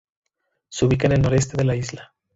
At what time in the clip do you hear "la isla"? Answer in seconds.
1.63-2.15